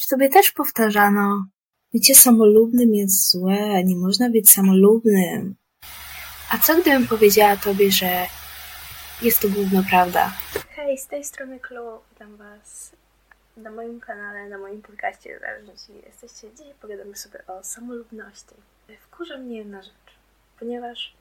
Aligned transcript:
Czy 0.00 0.08
tobie 0.08 0.28
też 0.28 0.50
powtarzano, 0.50 1.46
bycie 1.92 2.14
samolubnym 2.14 2.94
jest 2.94 3.30
złe, 3.30 3.84
nie 3.84 3.96
można 3.96 4.30
być 4.30 4.50
samolubnym? 4.50 5.54
A 6.50 6.58
co 6.58 6.74
gdybym 6.74 7.06
powiedziała 7.06 7.56
tobie, 7.56 7.90
że 7.90 8.26
jest 9.22 9.40
to 9.40 9.48
główna 9.48 9.82
prawda? 9.90 10.32
Hej, 10.68 10.98
z 10.98 11.06
tej 11.06 11.24
strony 11.24 11.60
Klo, 11.60 12.02
witam 12.10 12.36
was 12.36 12.92
na 13.56 13.70
moim 13.70 14.00
kanale, 14.00 14.48
na 14.48 14.58
moim 14.58 14.82
podcaście, 14.82 15.38
w 15.38 15.40
zależności 15.40 15.92
jesteście. 16.06 16.56
Dzisiaj 16.56 16.74
pogadamy 16.80 17.16
sobie 17.16 17.46
o 17.46 17.64
samolubności. 17.64 18.54
Wkurza 19.00 19.38
mnie 19.38 19.56
jedna 19.56 19.82
rzecz, 19.82 20.18
ponieważ 20.58 21.14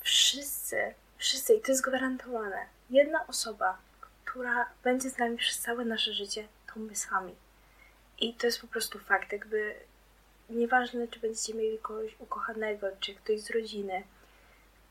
wszyscy, 0.00 0.76
wszyscy, 1.16 1.54
i 1.54 1.60
to 1.60 1.72
jest 1.72 1.84
gwarantowane, 1.84 2.66
jedna 2.90 3.26
osoba, 3.26 3.78
która 4.24 4.66
będzie 4.84 5.10
z 5.10 5.18
nami 5.18 5.36
przez 5.36 5.58
całe 5.58 5.84
nasze 5.84 6.12
życie, 6.12 6.48
to. 6.80 7.36
I 8.20 8.34
to 8.34 8.46
jest 8.46 8.60
po 8.60 8.66
prostu 8.66 8.98
fakt, 8.98 9.32
jakby 9.32 9.74
nieważne, 10.50 11.08
czy 11.08 11.20
będziecie 11.20 11.54
mieli 11.54 11.78
kogoś 11.78 12.16
ukochanego, 12.18 12.86
czy 13.00 13.14
ktoś 13.14 13.40
z 13.40 13.50
rodziny, 13.50 14.02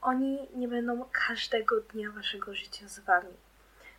oni 0.01 0.47
nie 0.55 0.67
będą 0.67 1.05
każdego 1.27 1.81
dnia 1.81 2.11
waszego 2.11 2.55
życia 2.55 2.87
z 2.87 2.99
wami. 2.99 3.33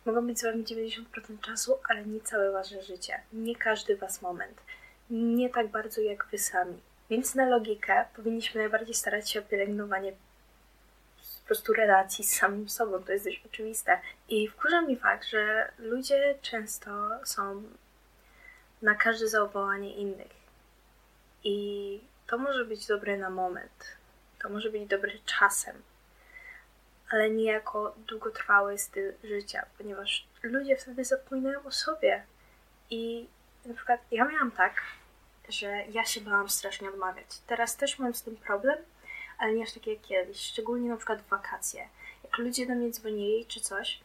Mogą 0.05 0.27
być 0.27 0.39
z 0.39 0.43
wami 0.43 0.63
90% 0.63 1.39
czasu, 1.41 1.77
ale 1.89 2.05
nie 2.05 2.21
całe 2.21 2.51
wasze 2.51 2.83
życie. 2.83 3.19
Nie 3.33 3.55
każdy 3.55 3.97
was 3.97 4.21
moment. 4.21 4.61
Nie 5.09 5.49
tak 5.49 5.67
bardzo 5.67 6.01
jak 6.01 6.27
wy 6.31 6.37
sami. 6.37 6.79
Więc 7.09 7.35
na 7.35 7.49
logikę 7.49 8.05
powinniśmy 8.15 8.61
najbardziej 8.61 8.95
starać 8.95 9.29
się 9.29 9.39
o 9.39 9.43
pielęgnowanie 9.43 10.13
po 11.43 11.47
prostu 11.47 11.73
relacji 11.73 12.23
z 12.23 12.35
samym 12.39 12.69
sobą. 12.69 13.03
To 13.03 13.11
jest 13.11 13.25
dość 13.25 13.41
oczywiste. 13.45 14.01
I 14.29 14.47
wkurza 14.47 14.81
mi 14.81 14.97
fakt, 14.97 15.27
że 15.27 15.71
ludzie 15.79 16.35
często 16.41 17.09
są 17.25 17.63
na 18.81 18.95
każde 18.95 19.27
zawołanie 19.27 19.95
innych. 19.95 20.31
I 21.43 22.01
to 22.27 22.37
może 22.37 22.65
być 22.65 22.87
dobre 22.87 23.17
na 23.17 23.29
moment. 23.29 23.97
To 24.41 24.49
może 24.49 24.69
być 24.69 24.87
dobre 24.87 25.11
czasem. 25.39 25.81
Ale 27.09 27.29
nie 27.29 27.51
jako 27.51 27.95
długotrwały 28.07 28.77
styl 28.77 29.13
życia, 29.23 29.65
ponieważ 29.77 30.27
ludzie 30.43 30.77
wtedy 30.77 31.05
zapominają 31.05 31.63
o 31.63 31.71
sobie. 31.71 32.23
I 32.89 33.27
na 33.65 33.73
przykład 33.73 34.01
ja 34.11 34.25
miałam 34.25 34.51
tak, 34.51 34.81
że 35.49 35.67
ja 35.67 36.05
się 36.05 36.21
bałam 36.21 36.49
strasznie 36.49 36.89
odmawiać. 36.89 37.27
Teraz 37.47 37.77
też 37.77 37.99
mam 37.99 38.13
z 38.13 38.23
tym 38.23 38.37
problem, 38.37 38.77
ale 39.37 39.53
nie 39.53 39.63
aż 39.63 39.71
tak 39.73 39.87
jak 39.87 40.01
kiedyś, 40.01 40.39
szczególnie 40.39 40.89
na 40.89 40.97
przykład 40.97 41.21
w 41.21 41.29
wakacje. 41.29 41.87
Jak 42.23 42.37
ludzie 42.37 42.65
do 42.65 42.75
mnie 42.75 42.91
dzwonili 42.91 43.45
czy 43.45 43.59
coś, 43.59 43.99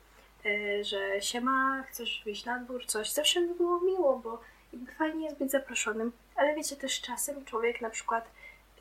yy, 0.45 0.85
że 0.85 1.23
siema, 1.23 1.83
chcesz 1.83 2.23
wyjść 2.25 2.45
na 2.45 2.59
dwór, 2.59 2.87
coś, 2.87 3.13
zawsze 3.13 3.41
mi 3.41 3.55
było 3.55 3.81
miło, 3.81 4.19
bo 4.19 4.41
jakby 4.73 4.93
fajnie 4.93 5.25
jest 5.25 5.39
być 5.39 5.51
zaproszonym, 5.51 6.13
ale 6.37 6.55
wiecie, 6.55 6.77
też 6.77 7.01
czasem 7.01 7.45
człowiek 7.45 7.81
na 7.81 7.91
przykład, 7.91 8.31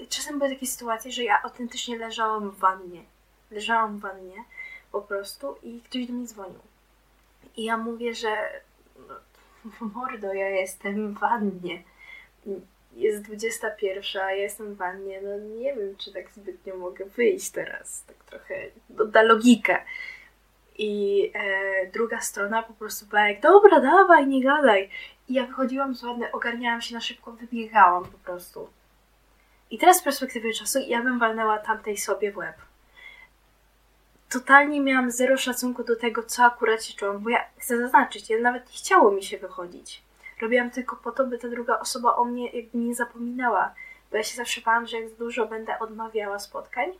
czasem 0.09 0.39
były 0.39 0.51
takie 0.51 0.67
sytuacje, 0.67 1.11
że 1.11 1.23
ja 1.23 1.43
autentycznie 1.43 1.97
leżałam 1.97 2.51
w 2.51 2.57
wannie, 2.57 3.03
leżałam 3.51 3.97
w 3.97 4.01
wannie 4.01 4.43
po 4.91 5.01
prostu 5.01 5.55
i 5.63 5.81
ktoś 5.81 6.07
do 6.07 6.13
mnie 6.13 6.27
dzwonił. 6.27 6.59
I 7.57 7.63
ja 7.63 7.77
mówię, 7.77 8.15
że 8.15 8.61
no, 9.07 9.15
mordo, 9.95 10.33
ja 10.33 10.49
jestem 10.49 11.13
w 11.13 11.19
wannie 11.19 11.83
jest 12.97 13.21
21, 13.21 14.03
ja 14.15 14.31
jestem 14.31 14.73
w 14.73 14.77
wannie, 14.77 15.21
no 15.21 15.37
nie 15.37 15.75
wiem, 15.75 15.95
czy 15.97 16.13
tak 16.13 16.29
zbytnio 16.31 16.77
mogę 16.77 17.05
wyjść 17.05 17.49
teraz, 17.49 18.03
tak 18.03 18.17
trochę 18.23 18.55
da 18.89 19.21
logikę. 19.21 19.77
I 20.77 21.31
e, 21.33 21.87
druga 21.87 22.21
strona 22.21 22.63
po 22.63 22.73
prostu 22.73 23.05
była 23.05 23.29
jak, 23.29 23.41
dobra, 23.41 23.79
dawaj, 23.79 24.27
nie 24.27 24.43
gadaj. 24.43 24.89
I 25.29 25.33
ja 25.33 25.45
wychodziłam 25.45 25.95
z 25.95 26.03
ładne, 26.03 26.31
ogarniałam 26.31 26.81
się 26.81 26.95
na 26.95 27.01
szybko, 27.01 27.31
wybiegałam 27.31 28.05
po 28.05 28.17
prostu. 28.17 28.69
I 29.71 29.77
teraz 29.77 29.97
z 29.97 30.03
perspektywy 30.03 30.53
czasu 30.53 30.79
ja 30.87 31.03
bym 31.03 31.19
walnęła 31.19 31.57
tamtej 31.57 31.97
sobie 31.97 32.31
w 32.31 32.37
łeb. 32.37 32.55
Totalnie 34.29 34.81
miałam 34.81 35.11
zero 35.11 35.37
szacunku 35.37 35.83
do 35.83 35.95
tego, 35.95 36.23
co 36.23 36.43
akurat 36.43 36.83
się 36.83 36.93
czułam, 36.93 37.19
bo 37.19 37.29
ja 37.29 37.45
chcę 37.57 37.77
zaznaczyć, 37.77 38.29
ja 38.29 38.39
nawet 38.39 38.65
nie 38.65 38.77
chciało 38.77 39.11
mi 39.11 39.23
się 39.23 39.37
wychodzić 39.37 40.06
robiłam 40.41 40.71
tylko 40.71 40.95
po 40.95 41.11
to, 41.11 41.25
by 41.25 41.37
ta 41.37 41.47
druga 41.47 41.79
osoba 41.79 42.15
o 42.15 42.25
mnie 42.25 42.49
jakby 42.51 42.77
nie 42.77 42.95
zapominała. 42.95 43.73
Bo 44.11 44.17
ja 44.17 44.23
się 44.23 44.35
zawsze 44.35 44.61
bałam, 44.61 44.87
że 44.87 45.01
jak 45.01 45.13
dużo 45.13 45.45
będę 45.45 45.79
odmawiała 45.79 46.39
spotkań, 46.39 46.91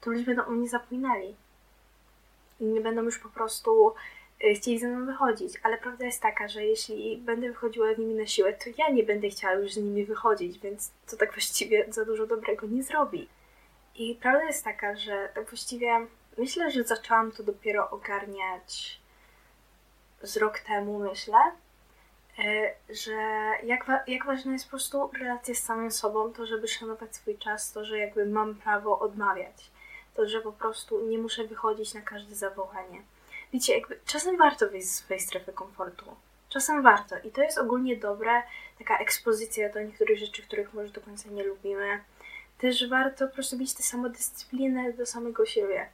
to 0.00 0.10
ludzie 0.10 0.24
będą 0.24 0.44
o 0.44 0.50
mnie 0.50 0.68
zapominali. 0.68 1.34
I 2.60 2.64
nie 2.64 2.80
będą 2.80 3.02
już 3.02 3.18
po 3.18 3.28
prostu 3.28 3.94
y, 4.44 4.54
chcieli 4.54 4.78
ze 4.78 4.88
mną 4.88 5.06
wychodzić. 5.06 5.54
Ale 5.62 5.78
prawda 5.78 6.04
jest 6.04 6.22
taka, 6.22 6.48
że 6.48 6.64
jeśli 6.64 7.16
będę 7.16 7.48
wychodziła 7.48 7.94
z 7.94 7.98
nimi 7.98 8.14
na 8.14 8.26
siłę, 8.26 8.52
to 8.52 8.70
ja 8.78 8.90
nie 8.90 9.02
będę 9.02 9.28
chciała 9.28 9.54
już 9.54 9.72
z 9.72 9.76
nimi 9.76 10.04
wychodzić, 10.04 10.58
więc 10.58 10.90
to 11.10 11.16
tak 11.16 11.32
właściwie 11.32 11.86
za 11.88 12.04
dużo 12.04 12.26
dobrego 12.26 12.66
nie 12.66 12.82
zrobi. 12.82 13.28
I 13.94 14.14
prawda 14.14 14.44
jest 14.44 14.64
taka, 14.64 14.96
że 14.96 15.28
tak 15.34 15.48
właściwie 15.48 16.06
myślę, 16.38 16.70
że 16.70 16.84
zaczęłam 16.84 17.32
to 17.32 17.42
dopiero 17.42 17.90
ogarniać 17.90 19.00
z 20.22 20.36
rok 20.36 20.58
temu, 20.58 20.98
myślę. 20.98 21.38
E, 22.38 22.74
że 22.88 23.12
jak, 23.62 23.86
jak 24.06 24.26
ważna 24.26 24.52
jest 24.52 24.64
po 24.64 24.70
prostu 24.70 25.10
relacja 25.20 25.54
z 25.54 25.62
samym 25.62 25.90
sobą, 25.90 26.32
to 26.32 26.46
żeby 26.46 26.68
szanować 26.68 27.16
swój 27.16 27.38
czas, 27.38 27.72
to, 27.72 27.84
że 27.84 27.98
jakby 27.98 28.26
mam 28.26 28.54
prawo 28.54 28.98
odmawiać, 28.98 29.70
to, 30.14 30.28
że 30.28 30.40
po 30.40 30.52
prostu 30.52 31.06
nie 31.06 31.18
muszę 31.18 31.44
wychodzić 31.44 31.94
na 31.94 32.00
każde 32.00 32.34
zawołanie. 32.34 33.02
Wiecie, 33.52 33.74
jakby 33.74 33.98
czasem 34.06 34.36
warto 34.36 34.68
wyjść 34.68 34.88
z 34.88 34.94
swojej 34.94 35.20
strefy 35.20 35.52
komfortu. 35.52 36.04
Czasem 36.48 36.82
warto. 36.82 37.16
I 37.24 37.30
to 37.30 37.42
jest 37.42 37.58
ogólnie 37.58 37.96
dobre, 37.96 38.42
taka 38.78 38.98
ekspozycja 38.98 39.72
do 39.72 39.82
niektórych 39.82 40.18
rzeczy, 40.18 40.42
których 40.42 40.74
może 40.74 40.92
do 40.92 41.00
końca 41.00 41.28
nie 41.28 41.44
lubimy. 41.44 42.00
Też 42.58 42.88
warto 42.88 43.28
po 43.28 43.34
prostu 43.34 43.58
mieć 43.58 43.74
tę 43.74 43.82
samodyscyplinę 43.82 44.92
do 44.92 45.06
samego 45.06 45.46
siebie. 45.46 45.88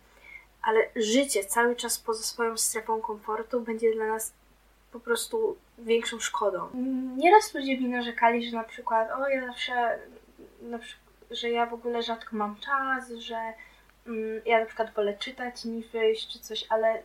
Ale 0.62 0.88
życie 0.96 1.44
cały 1.44 1.76
czas 1.76 1.98
poza 1.98 2.22
swoją 2.22 2.56
strefą 2.56 3.00
komfortu 3.00 3.60
będzie 3.60 3.92
dla 3.92 4.06
nas 4.06 4.32
po 4.92 5.00
prostu 5.00 5.56
większą 5.78 6.20
szkodą. 6.20 6.68
Nieraz 7.16 7.54
ludzie 7.54 7.80
mi 7.80 7.88
narzekali, 7.88 8.50
że 8.50 8.56
na 8.56 8.64
przykład, 8.64 9.10
o 9.10 9.28
ja 9.28 9.46
zawsze, 9.46 9.98
że 11.30 11.50
ja 11.50 11.66
w 11.66 11.74
ogóle 11.74 12.02
rzadko 12.02 12.36
mam 12.36 12.56
czas, 12.56 13.10
że 13.10 13.52
mm, 14.06 14.42
ja 14.46 14.60
na 14.60 14.66
przykład 14.66 14.94
wolę 14.94 15.18
czytać 15.18 15.64
niż 15.64 15.86
wyjść 15.86 16.32
czy 16.32 16.38
coś, 16.38 16.66
ale 16.68 17.02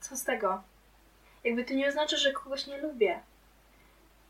co 0.00 0.16
z 0.16 0.24
tego? 0.24 0.62
Jakby 1.44 1.64
to 1.64 1.74
nie 1.74 1.88
oznacza, 1.88 2.16
że 2.16 2.32
kogoś 2.32 2.66
nie 2.66 2.78
lubię. 2.78 3.20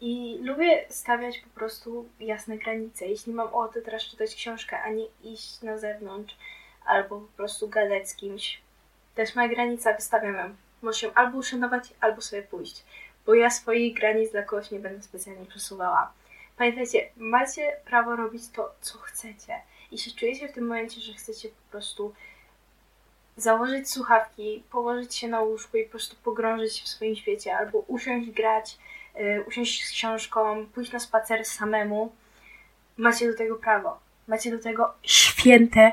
I 0.00 0.38
lubię 0.42 0.86
stawiać 0.88 1.38
po 1.38 1.50
prostu 1.50 2.08
jasne 2.20 2.58
granice. 2.58 3.06
Jeśli 3.06 3.32
mam 3.32 3.48
ochotę 3.48 3.82
teraz 3.82 4.02
czytać 4.02 4.34
książkę, 4.34 4.82
a 4.82 4.90
nie 4.90 5.04
iść 5.24 5.62
na 5.62 5.78
zewnątrz, 5.78 6.36
albo 6.84 7.20
po 7.20 7.36
prostu 7.36 7.68
gadać 7.68 8.08
z 8.08 8.16
kimś, 8.16 8.60
to 9.14 9.20
jest 9.20 9.36
moja 9.36 9.48
granica, 9.48 9.94
wystawiam 9.94 10.34
ją. 10.34 10.54
Muszę 10.82 11.06
ją 11.06 11.14
albo 11.14 11.38
uszanować, 11.38 11.84
albo 12.00 12.20
sobie 12.20 12.42
pójść, 12.42 12.84
bo 13.26 13.34
ja 13.34 13.50
swoich 13.50 13.94
granic 13.94 14.32
dla 14.32 14.42
kogoś 14.42 14.70
nie 14.70 14.78
będę 14.78 15.02
specjalnie 15.02 15.46
przesuwała. 15.46 16.12
Pamiętajcie, 16.56 17.08
macie 17.16 17.76
prawo 17.84 18.16
robić 18.16 18.42
to, 18.48 18.74
co 18.80 18.98
chcecie. 18.98 19.62
Jeśli 19.92 20.14
czujecie 20.14 20.48
w 20.48 20.52
tym 20.52 20.66
momencie, 20.66 21.00
że 21.00 21.12
chcecie 21.12 21.48
po 21.48 21.70
prostu 21.70 22.14
założyć 23.36 23.90
słuchawki, 23.90 24.62
położyć 24.70 25.14
się 25.14 25.28
na 25.28 25.40
łóżku 25.40 25.76
i 25.76 25.84
po 25.84 25.90
prostu 25.90 26.16
pogrążyć 26.24 26.76
się 26.76 26.84
w 26.84 26.88
swoim 26.88 27.16
świecie, 27.16 27.56
albo 27.56 27.78
usiąść 27.78 28.30
grać, 28.30 28.78
yy, 29.14 29.44
usiąść 29.48 29.84
z 29.86 29.90
książką, 29.90 30.66
pójść 30.74 30.92
na 30.92 30.98
spacer 30.98 31.44
samemu, 31.44 32.12
macie 32.96 33.30
do 33.30 33.38
tego 33.38 33.56
prawo. 33.56 33.98
Macie 34.28 34.50
do 34.50 34.62
tego 34.62 34.94
święte 35.02 35.92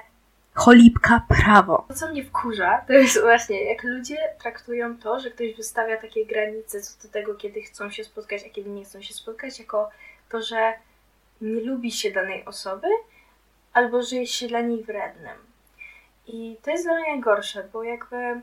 cholipka 0.56 1.26
prawo. 1.28 1.86
To, 1.88 1.94
co 1.94 2.10
mnie 2.10 2.24
wkurza, 2.24 2.82
to 2.88 2.94
jest 2.94 3.22
właśnie, 3.22 3.64
jak 3.64 3.84
ludzie 3.84 4.18
traktują 4.42 4.98
to, 4.98 5.20
że 5.20 5.32
ktoś 5.32 5.56
wystawia 5.56 5.98
takie 5.98 6.26
granice 6.26 6.82
co 6.82 7.08
do 7.08 7.14
tego, 7.14 7.36
kiedy 7.36 7.62
chcą 7.62 7.90
się 7.90 8.04
spotkać, 8.04 8.44
a 8.48 8.50
kiedy 8.50 8.70
nie 8.70 8.84
chcą 8.84 9.02
się 9.02 9.14
spotkać, 9.14 9.60
jako 9.60 9.90
to, 10.30 10.42
że 10.42 10.74
nie 11.42 11.62
lubi 11.62 11.92
się 11.92 12.12
danej 12.12 12.46
osoby, 12.46 12.88
albo 13.74 14.04
że 14.04 14.16
jest 14.16 14.34
się 14.34 14.48
dla 14.48 14.62
niej 14.62 14.84
wrednym. 14.84 15.38
I 16.28 16.58
to 16.64 16.72
jest 16.72 16.84
dla 16.84 16.96
mnie 16.96 17.08
najgorsze, 17.08 17.68
bo 17.74 17.84
jakby 17.84 18.42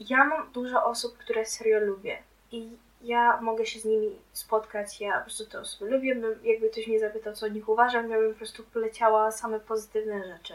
ja 0.00 0.24
mam 0.24 0.52
dużo 0.52 0.84
osób, 0.84 1.18
które 1.18 1.44
serio 1.44 1.80
lubię. 1.80 2.18
I 2.52 2.68
ja 3.02 3.40
mogę 3.40 3.66
się 3.66 3.80
z 3.80 3.84
nimi 3.84 4.18
spotkać, 4.32 5.00
ja 5.00 5.12
po 5.18 5.20
prostu 5.20 5.46
te 5.46 5.60
osoby 5.60 5.90
lubię, 5.90 6.16
jakby 6.42 6.70
ktoś 6.70 6.86
mnie 6.86 7.00
zapytał, 7.00 7.32
co 7.34 7.46
o 7.46 7.48
nich 7.48 7.68
uważam, 7.68 8.10
ja 8.10 8.18
bym 8.18 8.32
po 8.32 8.38
prostu 8.38 8.64
poleciała 8.64 9.32
same 9.32 9.60
pozytywne 9.60 10.24
rzeczy. 10.26 10.54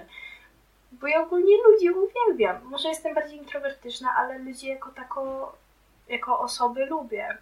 Bo 0.92 1.08
ja 1.08 1.22
ogólnie 1.22 1.64
ludzi 1.64 1.90
uwielbiam. 1.92 2.64
Może 2.64 2.90
jestem 2.90 3.16
bardziej 3.16 3.38
introwertyczna, 3.38 4.10
ale 4.18 4.40
ludzi 4.40 4.68
jako 4.68 4.92
tako, 4.92 5.56
jako 6.10 6.40
osoby 6.40 6.86
lubię. 6.86 7.38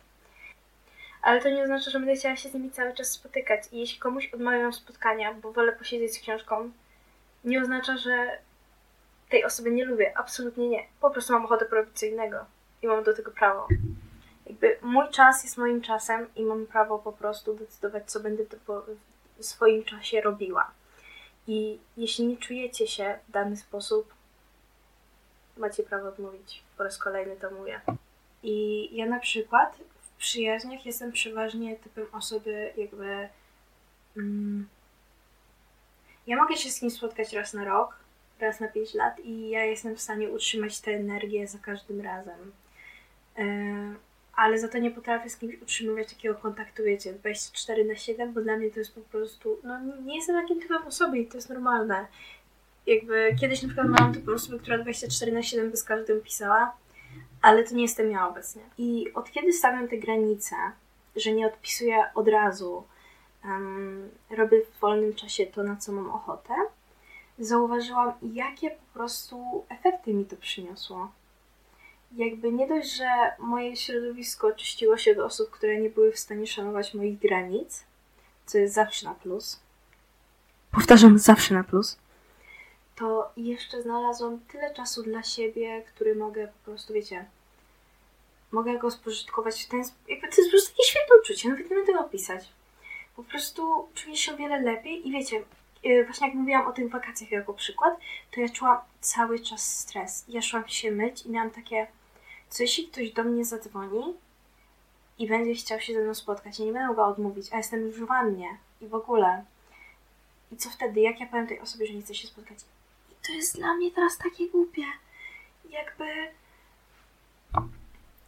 Ale 1.21 1.41
to 1.41 1.49
nie 1.49 1.63
oznacza, 1.63 1.91
że 1.91 1.99
będę 1.99 2.15
chciała 2.15 2.35
się 2.35 2.49
z 2.49 2.53
nimi 2.53 2.71
cały 2.71 2.93
czas 2.93 3.11
spotykać. 3.11 3.63
I 3.71 3.79
jeśli 3.79 3.99
komuś 3.99 4.33
odmawiam 4.33 4.73
spotkania, 4.73 5.33
bo 5.33 5.51
wolę 5.51 5.71
posiedzieć 5.71 6.13
z 6.13 6.19
książką, 6.19 6.71
nie 7.43 7.61
oznacza, 7.61 7.97
że 7.97 8.37
tej 9.29 9.45
osoby 9.45 9.71
nie 9.71 9.85
lubię. 9.85 10.17
Absolutnie 10.17 10.69
nie. 10.69 10.83
Po 11.01 11.09
prostu 11.09 11.33
mam 11.33 11.45
ochotę 11.45 11.65
porobić 11.65 11.99
co 11.99 12.05
innego. 12.05 12.45
I 12.81 12.87
mam 12.87 13.03
do 13.03 13.13
tego 13.13 13.31
prawo. 13.31 13.67
Jakby 14.45 14.77
mój 14.81 15.09
czas 15.09 15.43
jest 15.43 15.57
moim 15.57 15.81
czasem 15.81 16.27
i 16.35 16.43
mam 16.43 16.65
prawo 16.65 16.99
po 16.99 17.11
prostu 17.11 17.53
decydować, 17.53 18.11
co 18.11 18.19
będę 18.19 18.43
w 19.37 19.45
swoim 19.45 19.83
czasie 19.83 20.21
robiła. 20.21 20.71
I 21.47 21.79
jeśli 21.97 22.27
nie 22.27 22.37
czujecie 22.37 22.87
się 22.87 23.19
w 23.27 23.31
dany 23.31 23.57
sposób, 23.57 24.13
macie 25.57 25.83
prawo 25.83 26.07
odmówić. 26.07 26.63
Po 26.77 26.83
raz 26.83 26.97
kolejny 26.97 27.35
to 27.35 27.51
mówię. 27.51 27.81
I 28.43 28.89
ja 28.95 29.05
na 29.05 29.19
przykład 29.19 29.77
w 30.01 30.17
przyjaźniach 30.17 30.85
jestem 30.85 31.11
przeważnie 31.11 31.75
typem 31.75 32.05
osoby 32.11 32.73
jakby... 32.77 33.29
Mm, 34.17 34.67
ja 36.27 36.37
mogę 36.37 36.57
się 36.57 36.71
z 36.71 36.79
kimś 36.79 36.93
spotkać 36.93 37.33
raz 37.33 37.53
na 37.53 37.65
rok, 37.65 37.95
raz 38.39 38.59
na 38.59 38.67
5 38.67 38.93
lat 38.93 39.19
i 39.19 39.49
ja 39.49 39.65
jestem 39.65 39.95
w 39.95 40.01
stanie 40.01 40.29
utrzymać 40.29 40.79
tę 40.79 40.91
energię 40.91 41.47
za 41.47 41.57
każdym 41.57 42.01
razem. 42.01 42.51
Yy, 43.37 43.95
ale 44.35 44.59
za 44.59 44.67
to 44.67 44.77
nie 44.77 44.91
potrafię 44.91 45.29
z 45.29 45.37
kimś 45.37 45.61
utrzymywać 45.61 46.09
takiego 46.09 46.35
kontaktu, 46.35 46.83
wiecie, 46.83 47.13
24 47.13 47.85
na 47.85 47.95
7, 47.95 48.33
bo 48.33 48.41
dla 48.41 48.57
mnie 48.57 48.71
to 48.71 48.79
jest 48.79 48.95
po 48.95 49.01
prostu, 49.01 49.59
no 49.63 49.79
nie 50.05 50.15
jestem 50.15 50.41
takim 50.41 50.61
typem 50.61 50.87
osoby 50.87 51.19
i 51.19 51.27
to 51.27 51.37
jest 51.37 51.49
normalne. 51.49 52.07
Jakby 52.87 53.35
kiedyś 53.39 53.61
na 53.61 53.67
przykład 53.67 53.89
miałam 53.89 54.13
taką 54.13 54.33
osobę, 54.33 54.59
która 54.59 54.77
24 54.77 55.31
na 55.31 55.43
7 55.43 55.71
by 55.71 55.77
z 55.77 55.83
każdym 55.83 56.21
pisała, 56.21 56.77
ale 57.41 57.63
to 57.63 57.75
nie 57.75 57.81
jestem 57.81 58.11
ja 58.11 58.27
obecnie. 58.27 58.61
I 58.77 59.13
od 59.13 59.31
kiedy 59.31 59.53
stawiam 59.53 59.87
te 59.87 59.97
granice, 59.97 60.55
że 61.15 61.31
nie 61.31 61.47
odpisuję 61.47 62.05
od 62.15 62.27
razu, 62.27 62.83
um, 63.45 64.09
robię 64.29 64.61
w 64.61 64.79
wolnym 64.79 65.13
czasie 65.13 65.45
to, 65.45 65.63
na 65.63 65.75
co 65.75 65.91
mam 65.91 66.09
ochotę, 66.09 66.53
zauważyłam, 67.39 68.13
jakie 68.33 68.69
po 68.69 68.93
prostu 68.93 69.65
efekty 69.69 70.13
mi 70.13 70.25
to 70.25 70.35
przyniosło 70.35 71.11
jakby 72.17 72.51
nie 72.51 72.67
dość, 72.67 72.95
że 72.95 73.31
moje 73.39 73.75
środowisko 73.75 74.47
oczyściło 74.47 74.97
się 74.97 75.15
do 75.15 75.25
osób, 75.25 75.49
które 75.49 75.81
nie 75.81 75.89
były 75.89 76.11
w 76.11 76.19
stanie 76.19 76.47
szanować 76.47 76.93
moich 76.93 77.19
granic, 77.19 77.83
co 78.45 78.57
jest 78.57 78.73
zawsze 78.73 79.05
na 79.05 79.15
plus. 79.15 79.59
Powtarzam, 80.71 81.19
zawsze 81.19 81.53
na 81.53 81.63
plus. 81.63 81.97
To 82.95 83.31
jeszcze 83.37 83.81
znalazłam 83.81 84.39
tyle 84.39 84.73
czasu 84.73 85.03
dla 85.03 85.23
siebie, 85.23 85.83
który 85.87 86.15
mogę 86.15 86.47
po 86.47 86.65
prostu, 86.65 86.93
wiecie, 86.93 87.25
mogę 88.51 88.77
go 88.79 88.91
spożytkować 88.91 89.63
w 89.63 89.67
ten 89.67 89.85
sposób. 89.85 90.09
Jakby 90.09 90.27
to 90.27 90.35
jest 90.37 90.47
po 90.47 90.51
prostu 90.51 90.71
takie 90.71 90.83
świetne 90.83 91.15
uczucie, 91.21 91.49
nawet 91.49 91.69
nie 91.69 91.75
będę 91.75 91.91
tego 91.91 92.05
opisać. 92.05 92.49
Po 93.15 93.23
prostu 93.23 93.89
czuję 93.93 94.17
się 94.17 94.33
o 94.33 94.37
wiele 94.37 94.61
lepiej 94.61 95.07
i 95.07 95.11
wiecie, 95.11 95.43
y, 95.85 96.05
właśnie 96.05 96.27
jak 96.27 96.35
mówiłam 96.35 96.67
o 96.67 96.71
tych 96.71 96.91
wakacjach 96.91 97.31
jako 97.31 97.53
przykład, 97.53 97.93
to 98.31 98.41
ja 98.41 98.49
czułam 98.49 98.77
cały 99.01 99.39
czas 99.39 99.77
stres. 99.79 100.25
Ja 100.27 100.41
szłam 100.41 100.67
się 100.67 100.91
myć 100.91 101.25
i 101.25 101.29
miałam 101.29 101.51
takie 101.51 101.87
co 102.53 102.63
jeśli 102.63 102.87
ktoś 102.87 103.11
do 103.11 103.23
mnie 103.23 103.45
zadzwoni 103.45 104.13
i 105.19 105.27
będzie 105.27 105.53
chciał 105.53 105.79
się 105.79 105.93
ze 105.93 105.99
mną 105.99 106.13
spotkać, 106.13 106.59
ja 106.59 106.65
nie 106.65 106.71
będę 106.71 106.87
mogła 106.87 107.07
odmówić, 107.07 107.47
a 107.51 107.57
jestem 107.57 107.81
już 107.81 107.95
w 107.95 108.05
wannie 108.05 108.57
i 108.81 108.87
w 108.87 108.95
ogóle. 108.95 109.43
I 110.51 110.57
co 110.57 110.69
wtedy? 110.69 110.99
Jak 110.99 111.19
ja 111.19 111.27
powiem 111.27 111.47
tej 111.47 111.59
osobie, 111.59 111.87
że 111.87 111.93
nie 111.93 112.01
chcę 112.01 112.15
się 112.15 112.27
spotkać? 112.27 112.57
I 113.11 113.27
to 113.27 113.33
jest 113.33 113.55
dla 113.55 113.73
mnie 113.73 113.91
teraz 113.91 114.17
takie 114.17 114.49
głupie. 114.49 114.81
Jakby... 115.69 116.05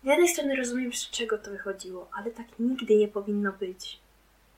Z 0.03 0.07
jednej 0.07 0.27
strony 0.27 0.55
rozumiem, 0.55 0.93
z 0.93 1.09
czego 1.09 1.37
to 1.37 1.51
wychodziło, 1.51 2.09
ale 2.13 2.31
tak 2.31 2.47
nigdy 2.59 2.95
nie 2.95 3.07
powinno 3.07 3.51
być. 3.51 3.99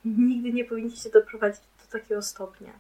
Nigdy 0.06 0.54
nie 0.54 0.66
powinniście 0.66 1.10
doprowadzić 1.10 1.62
do 1.62 2.00
takiego 2.00 2.22
stopnia. 2.22 2.74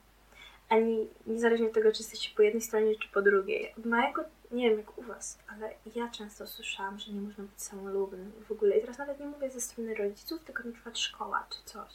Ani 0.70 1.08
niezależnie 1.26 1.68
od 1.68 1.74
tego, 1.74 1.92
czy 1.92 1.98
jesteście 1.98 2.36
po 2.36 2.42
jednej 2.42 2.62
stronie, 2.62 2.96
czy 2.96 3.10
po 3.10 3.22
drugiej. 3.22 3.74
Od 3.78 3.86
małego 3.86 4.24
nie 4.52 4.70
wiem 4.70 4.78
jak 4.78 4.98
u 4.98 5.02
Was, 5.02 5.38
ale 5.48 5.74
ja 5.96 6.10
często 6.10 6.48
słyszałam, 6.48 7.00
że 7.00 7.12
nie 7.12 7.22
można 7.22 7.44
być 7.44 7.62
samolubnym 7.62 8.32
w 8.48 8.52
ogóle. 8.52 8.78
I 8.78 8.82
teraz 8.82 8.98
nawet 8.98 9.20
nie 9.20 9.26
mówię 9.26 9.50
ze 9.50 9.62
strony 9.62 9.96
rodziców, 9.96 10.44
tylko 10.44 10.64
na 10.64 10.72
przykład 10.72 10.98
szkoła 10.98 11.48
czy 11.50 11.64
coś. 11.66 11.92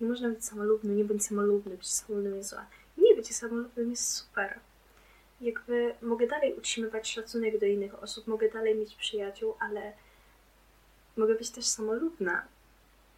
Nie 0.00 0.08
można 0.08 0.28
być 0.28 0.44
samolubnym, 0.44 0.96
nie 0.96 1.04
bądź 1.04 1.24
samolubny, 1.24 1.76
być 1.76 1.88
samolubnym 1.88 2.36
jest 2.36 2.50
złe. 2.50 2.66
Nie, 2.98 3.14
bycie 3.14 3.34
samolubnym 3.34 3.90
jest 3.90 4.14
super. 4.14 4.60
Jakby 5.40 5.94
mogę 6.02 6.26
dalej 6.26 6.54
utrzymywać 6.54 7.10
szacunek 7.10 7.58
do 7.58 7.66
innych 7.66 8.02
osób, 8.02 8.26
mogę 8.26 8.48
dalej 8.48 8.74
mieć 8.74 8.94
przyjaciół, 8.94 9.54
ale 9.60 9.92
mogę 11.16 11.34
być 11.34 11.50
też 11.50 11.64
samolubna. 11.64 12.46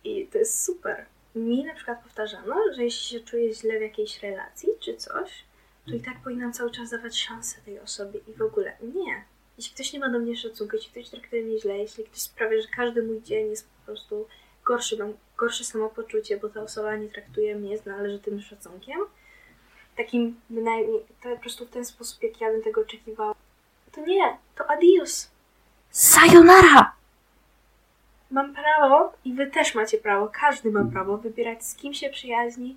I 0.05 0.26
to 0.26 0.38
jest 0.38 0.64
super. 0.64 1.06
Mi 1.35 1.64
na 1.64 1.75
przykład 1.75 2.02
powtarzano, 2.02 2.55
że 2.76 2.85
jeśli 2.85 3.19
się 3.19 3.25
czuję 3.25 3.55
źle 3.55 3.79
w 3.79 3.82
jakiejś 3.82 4.23
relacji 4.23 4.69
czy 4.81 4.96
coś, 4.96 5.44
to 5.88 5.94
i 5.94 6.00
tak 6.00 6.20
powinnam 6.25 6.52
cały 6.52 6.70
czas 6.70 6.90
dawać 6.90 7.19
szansę 7.19 7.61
tej 7.64 7.81
osobie 7.81 8.20
i 8.29 8.32
w 8.32 8.43
ogóle 8.43 8.76
nie. 8.94 9.25
Jeśli 9.58 9.75
ktoś 9.75 9.93
nie 9.93 10.00
ma 10.00 10.08
do 10.08 10.19
mnie 10.19 10.37
szacunku, 10.37 10.76
jeśli 10.76 10.90
ktoś 10.90 11.08
traktuje 11.08 11.43
mnie 11.43 11.58
źle, 11.61 11.79
jeśli 11.79 12.05
ktoś 12.05 12.20
sprawia, 12.20 12.62
że 12.62 12.69
każdy 12.76 13.02
mój 13.02 13.23
dzień 13.23 13.50
jest 13.50 13.69
po 13.69 13.87
prostu 13.87 14.26
gorszy, 14.64 14.99
mam 14.99 15.12
gorsze 15.37 15.64
samopoczucie, 15.64 16.37
bo 16.37 16.49
ta 16.49 16.61
osoba 16.61 16.96
nie 16.96 17.08
traktuje 17.08 17.56
mnie 17.56 17.79
z 17.79 17.87
należytym 17.87 18.40
szacunkiem, 18.40 18.99
takim 19.96 20.40
bynajmniej, 20.50 21.05
to 21.23 21.29
po 21.29 21.37
prostu 21.37 21.67
w 21.67 21.70
ten 21.70 21.85
sposób, 21.85 22.23
jak 22.23 22.40
ja 22.40 22.50
bym 22.50 22.62
tego 22.62 22.81
oczekiwała, 22.81 23.35
to 23.93 24.00
nie, 24.00 24.38
to 24.56 24.70
adios. 24.70 25.31
Sayonara! 25.90 26.93
Mam 28.31 28.55
prawo 28.55 29.12
i 29.25 29.35
wy 29.35 29.46
też 29.46 29.75
macie 29.75 29.99
prawo, 29.99 30.31
każdy 30.32 30.70
ma 30.70 30.85
prawo 30.85 31.19
wybierać 31.19 31.64
z 31.67 31.75
kim 31.75 31.94
się 31.94 32.11
przyjaźni, 32.11 32.76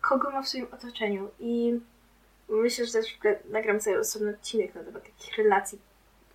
kogo 0.00 0.30
ma 0.30 0.42
w 0.42 0.48
swoim 0.48 0.66
otoczeniu 0.72 1.30
i 1.40 1.80
Myślę, 2.48 2.86
że 2.86 2.92
też 2.92 3.18
nagram 3.50 3.80
sobie 3.80 3.98
osobny 3.98 4.30
odcinek 4.30 4.74
na 4.74 4.84
temat 4.84 5.02
takich 5.02 5.38
relacji 5.38 5.78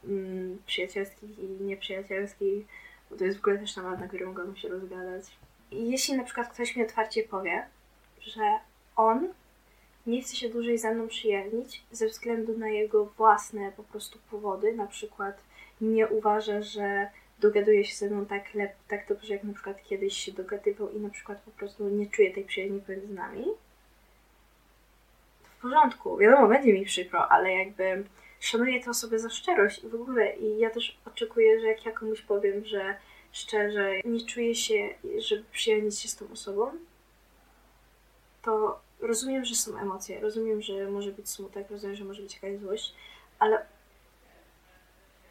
mm, 0.06 0.58
przyjacielskich 0.66 1.40
i 1.40 1.44
nieprzyjacielskich, 1.44 2.66
bo 3.10 3.18
to 3.18 3.26
jest 3.26 3.38
w 3.38 3.42
ogóle 3.42 3.58
też 3.58 3.74
temat, 3.74 4.00
na 4.00 4.08
którym 4.08 4.28
mogłabym 4.28 4.56
się 4.56 4.70
rozgadać. 4.70 5.26
I 5.72 5.92
jeśli 5.92 6.18
na 6.18 6.24
przykład 6.24 6.54
ktoś 6.54 6.76
mi 6.76 6.84
otwarcie 6.84 7.24
powie, 7.24 7.66
że 8.22 8.42
on 8.96 9.28
nie 10.08 10.22
chce 10.22 10.36
się 10.36 10.50
dłużej 10.50 10.78
ze 10.78 10.94
mną 10.94 11.08
przyjaźnić 11.08 11.84
ze 11.92 12.08
względu 12.08 12.58
na 12.58 12.70
jego 12.70 13.06
własne 13.06 13.72
po 13.78 13.84
prostu 13.84 14.20
powody, 14.32 14.74
na 14.74 14.88
przykład 14.88 15.38
nie 15.82 16.08
uważa, 16.08 16.62
że 16.62 17.10
dogaduje 17.40 17.86
się 17.86 17.96
ze 17.96 18.10
mną 18.10 18.26
tak, 18.26 18.54
lep, 18.54 18.72
tak 18.88 19.08
dobrze, 19.08 19.34
jak 19.34 19.44
na 19.44 19.54
przykład 19.54 19.84
kiedyś 19.84 20.18
się 20.18 20.32
dogadywał 20.32 20.92
i 20.92 21.00
na 21.00 21.10
przykład 21.10 21.42
po 21.42 21.52
prostu 21.52 21.90
nie 21.90 22.08
czuje 22.08 22.34
tej 22.34 22.44
przyjaźni 22.44 22.82
pomiędzy 22.82 23.14
nami, 23.14 23.46
w 25.60 25.62
porządku. 25.62 26.18
Wiadomo, 26.18 26.48
będzie 26.48 26.74
mi 26.74 26.86
przykro, 26.86 27.32
ale 27.32 27.54
jakby 27.54 28.04
szanuję 28.40 28.84
tę 28.84 28.90
osobę 28.90 29.20
za 29.20 29.30
szczerość 29.30 29.84
i 29.84 29.88
w 29.88 29.96
ogóle. 29.96 30.36
I 30.36 30.60
ja 30.60 30.70
też 30.70 30.98
oczekuję, 31.06 31.60
że 31.60 31.68
jak 31.68 31.86
ja 31.86 31.92
komuś 31.92 32.22
powiem, 32.22 32.66
że 32.66 32.96
szczerze 33.32 34.00
nie 34.06 34.26
czuję 34.26 34.56
się, 34.56 34.90
żeby 35.18 35.44
przyjaźnić 35.52 36.00
się 36.00 36.08
z 36.08 36.16
tą 36.16 36.32
osobą, 36.32 36.72
to 38.42 38.80
rozumiem, 39.00 39.46
że 39.46 39.56
są 39.56 39.78
emocje, 39.78 40.20
rozumiem, 40.20 40.62
że 40.62 40.92
może 40.92 41.12
być 41.12 41.30
smutek, 41.30 41.72
rozumiem, 41.72 41.96
że 41.96 42.06
może 42.06 42.22
być 42.22 42.34
jakaś 42.34 42.60
złość, 42.60 42.94
ale 43.40 43.66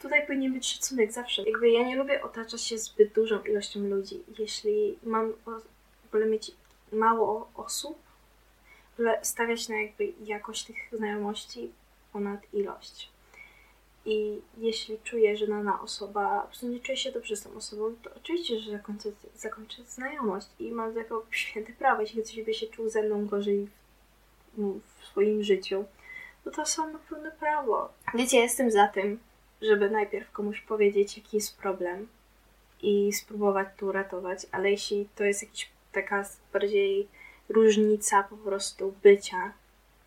tutaj 0.02 0.26
powinien 0.26 0.52
być 0.52 0.66
szacunek 0.66 1.12
zawsze. 1.12 1.42
Jakby 1.42 1.70
ja 1.70 1.82
nie 1.86 1.96
lubię 1.96 2.22
otaczać 2.22 2.62
się 2.62 2.78
zbyt 2.78 3.12
dużą 3.12 3.42
ilością 3.42 3.80
ludzi. 3.80 4.22
Jeśli 4.38 4.98
mam 5.02 5.32
w 6.04 6.06
ogóle 6.08 6.26
mieć 6.26 6.50
mało 6.92 7.50
osób, 7.54 8.07
stawiać 9.22 9.68
na 9.68 9.76
jakby 9.76 10.12
jakość 10.24 10.64
tych 10.64 10.76
znajomości 10.92 11.72
ponad 12.12 12.40
ilość. 12.54 13.10
I 14.04 14.40
jeśli 14.58 14.98
czuję, 15.04 15.36
że 15.36 15.46
dana 15.46 15.80
osoba, 15.82 16.40
po 16.40 16.46
prostu 16.46 16.68
nie 16.68 16.80
czuje 16.80 16.96
się 16.96 17.12
dobrze 17.12 17.36
z 17.36 17.42
tą 17.42 17.54
osobą, 17.54 17.94
to 18.02 18.10
oczywiście, 18.16 18.60
że 18.60 18.70
zakończę, 18.70 19.08
zakończę 19.36 19.82
znajomość 19.84 20.46
i 20.58 20.70
mam 20.70 20.94
taką 20.94 21.14
święte 21.30 21.72
prawo. 21.72 22.00
Jeśli 22.02 22.22
ktoś 22.22 22.42
by 22.42 22.54
się 22.54 22.66
czuł 22.66 22.88
ze 22.88 23.02
mną 23.02 23.26
gorzej 23.26 23.68
w, 24.56 24.80
w 25.00 25.06
swoim 25.06 25.42
życiu, 25.42 25.84
no 26.44 26.52
to 26.52 26.66
są 26.66 26.92
na 26.92 26.98
pełne 26.98 27.30
prawo. 27.30 27.92
Wiecie, 28.14 28.36
jestem 28.36 28.70
za 28.70 28.88
tym, 28.88 29.18
żeby 29.62 29.90
najpierw 29.90 30.32
komuś 30.32 30.60
powiedzieć, 30.60 31.18
jaki 31.18 31.36
jest 31.36 31.56
problem 31.56 32.08
i 32.82 33.12
spróbować 33.12 33.68
tu 33.76 33.92
ratować, 33.92 34.46
ale 34.52 34.70
jeśli 34.70 35.08
to 35.16 35.24
jest 35.24 35.42
jakiś 35.42 35.70
taka 35.92 36.24
bardziej 36.52 37.08
różnica 37.48 38.22
po 38.22 38.36
prostu 38.36 38.94
bycia, 39.02 39.52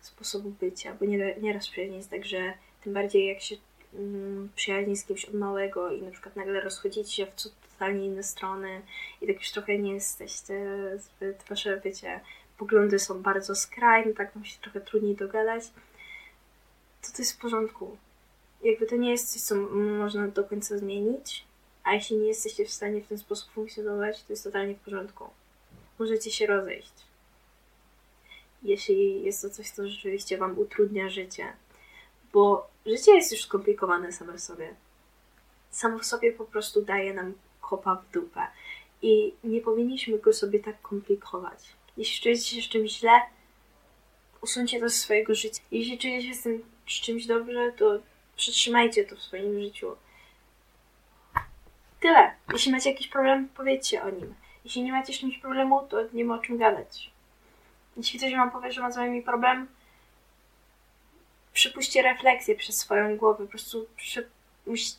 sposobu 0.00 0.50
bycia, 0.50 0.96
bo 1.00 1.06
nie, 1.06 1.36
nieraz 1.40 1.68
przyjaźń 1.68 1.94
jest 1.94 2.10
tak, 2.10 2.24
że 2.24 2.54
tym 2.84 2.92
bardziej 2.92 3.26
jak 3.26 3.40
się 3.40 3.56
mm, 3.94 4.48
przyjaźni 4.56 4.96
z 4.96 5.04
kimś 5.04 5.24
od 5.24 5.34
małego 5.34 5.90
i 5.90 6.02
na 6.02 6.10
przykład 6.10 6.36
nagle 6.36 6.60
rozchodzicie 6.60 7.12
się 7.12 7.26
w 7.26 7.34
totalnie 7.72 8.06
inne 8.06 8.22
strony 8.22 8.82
i 9.20 9.26
tak 9.26 9.36
już 9.36 9.50
trochę 9.50 9.78
nie 9.78 9.94
jesteście 9.94 10.64
zbyt, 10.98 11.44
wasze, 11.48 11.80
wiecie, 11.84 12.20
poglądy 12.58 12.98
są 12.98 13.22
bardzo 13.22 13.54
skrajne, 13.54 14.12
tak 14.12 14.34
wam 14.34 14.44
się 14.44 14.60
trochę 14.60 14.80
trudniej 14.80 15.16
dogadać, 15.16 15.64
to 17.02 17.12
to 17.12 17.22
jest 17.22 17.32
w 17.32 17.40
porządku. 17.40 17.96
Jakby 18.62 18.86
to 18.86 18.96
nie 18.96 19.10
jest 19.10 19.32
coś, 19.32 19.42
co 19.42 19.54
można 19.74 20.28
do 20.28 20.44
końca 20.44 20.78
zmienić, 20.78 21.44
a 21.84 21.94
jeśli 21.94 22.16
nie 22.16 22.28
jesteście 22.28 22.64
w 22.64 22.70
stanie 22.70 23.00
w 23.00 23.08
ten 23.08 23.18
sposób 23.18 23.50
funkcjonować, 23.50 24.22
to 24.22 24.32
jest 24.32 24.44
totalnie 24.44 24.74
w 24.74 24.80
porządku. 24.80 25.24
Możecie 25.98 26.30
się 26.30 26.46
rozejść 26.46 26.92
jeśli 28.62 29.22
jest 29.22 29.42
to 29.42 29.50
coś, 29.50 29.70
co 29.70 29.88
rzeczywiście 29.88 30.38
Wam 30.38 30.58
utrudnia 30.58 31.08
życie. 31.08 31.52
Bo 32.32 32.68
życie 32.86 33.14
jest 33.14 33.32
już 33.32 33.42
skomplikowane 33.42 34.12
samo 34.12 34.32
w 34.32 34.40
sobie. 34.40 34.74
Samo 35.70 35.98
w 35.98 36.06
sobie 36.06 36.32
po 36.32 36.44
prostu 36.44 36.82
daje 36.82 37.14
nam 37.14 37.32
kopa 37.60 37.94
w 37.94 38.12
dupę. 38.12 38.46
I 39.02 39.34
nie 39.44 39.60
powinniśmy 39.60 40.18
go 40.18 40.32
sobie 40.32 40.60
tak 40.60 40.82
komplikować. 40.82 41.58
Jeśli 41.96 42.22
czujecie 42.22 42.56
się 42.56 42.62
z 42.62 42.68
czymś 42.68 42.90
źle, 42.90 43.20
usuńcie 44.40 44.80
to 44.80 44.88
z 44.88 44.94
swojego 44.94 45.34
życia. 45.34 45.62
Jeśli 45.70 45.98
czujecie 45.98 46.28
się 46.28 46.34
z 46.34 46.62
z 46.88 47.00
czymś 47.00 47.26
dobrze, 47.26 47.72
to 47.72 47.98
przytrzymajcie 48.36 49.04
to 49.04 49.16
w 49.16 49.22
swoim 49.22 49.60
życiu. 49.60 49.96
Tyle. 52.00 52.34
Jeśli 52.52 52.72
macie 52.72 52.90
jakiś 52.90 53.08
problem, 53.08 53.48
powiedzcie 53.56 54.02
o 54.02 54.10
nim. 54.10 54.34
Jeśli 54.64 54.82
nie 54.82 54.92
macie 54.92 55.12
z 55.12 55.18
czymś 55.18 55.38
problemu, 55.38 55.86
to 55.90 55.96
nie 56.12 56.24
ma 56.24 56.34
o 56.34 56.38
czym 56.38 56.58
gadać. 56.58 57.11
Jeśli 57.96 58.18
ktoś 58.18 58.32
wam 58.32 58.50
powie, 58.50 58.72
że 58.72 58.80
ma 58.80 58.92
z 58.92 58.96
wami 58.96 59.22
problem, 59.22 59.68
przepuśćcie 61.52 62.02
refleksję 62.02 62.56
przez 62.56 62.76
swoją 62.76 63.16
głowę. 63.16 63.44
Po 63.44 63.50
prostu 63.50 63.86
prze, 63.96 64.24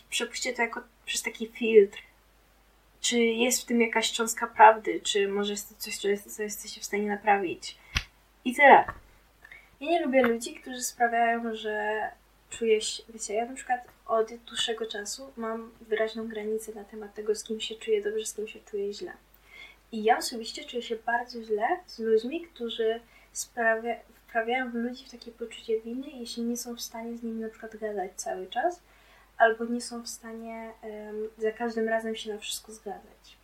przepuśćcie 0.09 0.53
to 0.53 0.61
jako 0.61 0.81
przez 1.05 1.21
taki 1.21 1.47
filtr. 1.47 1.97
Czy 3.01 3.19
jest 3.19 3.61
w 3.61 3.65
tym 3.65 3.81
jakaś 3.81 4.11
cząstka 4.11 4.47
prawdy, 4.47 5.01
czy 5.01 5.27
może 5.27 5.51
jest 5.51 5.69
to 5.69 5.75
coś, 5.75 5.97
co 5.97 6.43
jesteście 6.43 6.81
w 6.81 6.85
stanie 6.85 7.07
naprawić. 7.07 7.77
I 8.45 8.55
tyle. 8.55 8.85
Ja 9.79 9.89
nie 9.89 10.05
lubię 10.05 10.23
ludzi, 10.23 10.55
którzy 10.55 10.81
sprawiają, 10.81 11.55
że 11.55 12.01
czuję 12.49 12.81
się, 12.81 13.03
wiecie, 13.09 13.33
ja 13.33 13.45
na 13.45 13.55
przykład 13.55 13.81
od 14.05 14.35
dłuższego 14.35 14.85
czasu 14.85 15.33
mam 15.37 15.71
wyraźną 15.81 16.27
granicę 16.27 16.71
na 16.73 16.83
temat 16.83 17.13
tego, 17.13 17.35
z 17.35 17.43
kim 17.43 17.61
się 17.61 17.75
czuję 17.75 18.01
dobrze, 18.01 18.25
z 18.25 18.33
kim 18.33 18.47
się 18.47 18.59
czuję 18.59 18.93
źle. 18.93 19.13
I 19.93 20.03
ja 20.03 20.17
osobiście 20.17 20.65
czuję 20.65 20.81
się 20.81 20.95
bardzo 20.95 21.43
źle 21.43 21.67
z 21.87 21.99
ludźmi, 21.99 22.41
którzy 22.41 22.99
sprawia, 23.31 23.95
wprawiają 24.27 24.71
w 24.71 24.75
ludzi 24.75 25.05
w 25.05 25.11
takie 25.11 25.31
poczucie 25.31 25.81
winy, 25.81 26.07
jeśli 26.13 26.43
nie 26.43 26.57
są 26.57 26.75
w 26.75 26.81
stanie 26.81 27.17
z 27.17 27.23
nimi 27.23 27.41
na 27.41 27.49
przykład 27.49 27.77
gadać 27.77 28.11
cały 28.15 28.47
czas, 28.47 28.81
albo 29.37 29.65
nie 29.65 29.81
są 29.81 30.01
w 30.01 30.07
stanie 30.07 30.71
um, 30.81 31.29
za 31.37 31.51
każdym 31.51 31.89
razem 31.89 32.15
się 32.15 32.33
na 32.33 32.39
wszystko 32.39 32.71
zgadzać. 32.71 33.37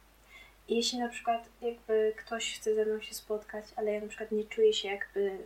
I 0.68 0.76
jeśli 0.76 1.00
na 1.00 1.10
przykład 1.10 1.50
jakby 1.62 2.14
ktoś 2.18 2.60
chce 2.60 2.76
ze 2.76 2.86
mną 2.86 3.02
się 3.02 3.14
spotkać, 3.14 3.66
ale 3.76 3.92
ja 3.92 4.02
na 4.02 4.08
przykład 4.08 4.32
nie 4.32 4.44
czuję 4.44 4.74
się 4.74 4.88
jakby, 4.88 5.38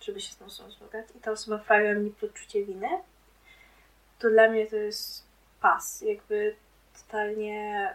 żeby 0.00 0.20
się 0.20 0.32
z 0.32 0.36
tą 0.36 0.44
osobą 0.44 0.70
spotkać 0.70 1.06
i 1.16 1.20
ta 1.20 1.30
osoba 1.30 1.58
wprawia 1.58 1.94
mi 1.94 2.10
poczucie 2.10 2.64
winy, 2.64 2.88
to 4.18 4.30
dla 4.30 4.48
mnie 4.48 4.66
to 4.66 4.76
jest 4.76 5.24
pas. 5.60 6.00
Jakby 6.00 6.56
totalnie 7.02 7.94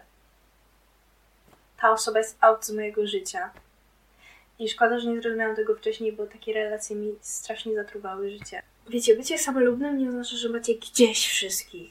ta 1.82 1.92
osoba 1.92 2.18
jest 2.18 2.38
out 2.40 2.64
z 2.64 2.70
mojego 2.70 3.06
życia. 3.06 3.50
I 4.58 4.68
szkoda, 4.68 4.98
że 4.98 5.08
nie 5.10 5.20
zrozumiałam 5.20 5.56
tego 5.56 5.74
wcześniej, 5.74 6.12
bo 6.12 6.26
takie 6.26 6.52
relacje 6.52 6.96
mi 6.96 7.14
strasznie 7.20 7.74
zatruwały 7.74 8.30
życie. 8.30 8.62
Wiecie, 8.88 9.16
bycie 9.16 9.38
samolubnym 9.38 9.98
nie 9.98 10.08
oznacza, 10.08 10.36
że 10.36 10.48
macie 10.48 10.74
gdzieś 10.74 11.28
wszystkich. 11.28 11.90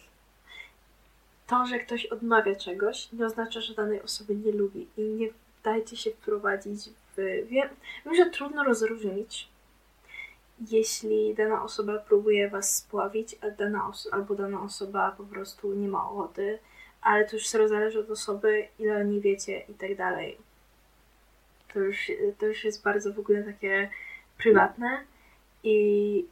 To, 1.48 1.65
że 1.65 1.79
ktoś 1.79 2.05
odmawia 2.05 2.55
czegoś, 2.55 3.12
nie 3.12 3.25
oznacza, 3.25 3.62
że 3.62 3.74
danej 3.74 4.01
osoby 4.01 4.36
nie 4.36 4.51
lubi. 4.51 4.88
I 4.98 5.01
nie 5.01 5.27
dajcie 5.63 5.98
się 5.98 6.12
wprowadzić 6.12 6.89
w... 6.89 7.15
Wiem, 7.48 7.69
wiem 8.05 8.15
że 8.15 8.29
trudno 8.29 8.63
rozróżnić, 8.63 9.48
jeśli 10.71 11.36
dana 11.36 11.63
osoba 11.63 12.00
próbuje 12.00 12.50
was 12.50 12.77
spławić, 12.77 13.36
a 13.41 13.50
dana 13.50 13.88
os- 13.88 14.10
albo 14.12 14.36
dana 14.36 14.62
osoba 14.62 15.12
po 15.12 15.24
prostu 15.24 15.74
nie 15.74 15.88
ma 15.88 16.10
ochoty, 16.10 16.60
ale 17.01 17.25
to 17.25 17.36
już 17.36 17.48
sobie 17.48 17.67
zależy 17.67 18.00
od 18.00 18.10
osoby, 18.10 18.67
ile 18.79 18.98
oni 18.98 19.22
wiecie 19.22 19.60
i 19.60 19.74
tak 19.74 19.96
dalej. 19.96 20.38
To 21.74 21.79
już, 21.79 22.12
to 22.38 22.46
już 22.46 22.63
jest 22.63 22.84
bardzo 22.84 23.13
w 23.13 23.20
ogóle 23.20 23.43
takie 23.43 23.89
prywatne 24.38 25.03
i 25.63 26.25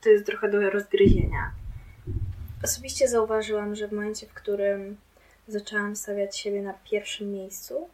to 0.00 0.08
jest 0.08 0.26
trochę 0.26 0.50
do 0.50 0.70
rozgryzienia. 0.70 1.50
Osobiście 2.64 3.08
zauważyłam, 3.08 3.74
że 3.74 3.88
w 3.88 3.92
momencie, 3.92 4.26
w 4.26 4.34
którym 4.34 4.96
zaczęłam 5.48 5.96
stawiać 5.96 6.38
siebie 6.38 6.62
na 6.62 6.74
pierwszym 6.84 7.32
miejscu, 7.32 7.88